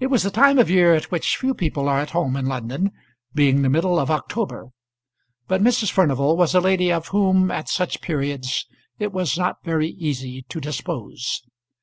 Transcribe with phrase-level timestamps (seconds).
[0.00, 2.90] It was the time of year at which few people are at home in London,
[3.32, 4.68] being the middle of October;
[5.48, 5.90] but Mrs.
[5.90, 8.66] Furnival was a lady of whom at such periods
[8.98, 11.42] it was not very easy to dispose.